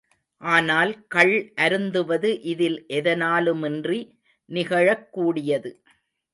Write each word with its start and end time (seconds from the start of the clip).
ஆனால் 0.41 0.91
கள் 1.07 1.33
அருந்துவது 1.57 2.31
இதில் 2.43 2.79
எதனாலுமின்றி 2.89 3.99
நிகழக்கூடியது. 4.49 5.71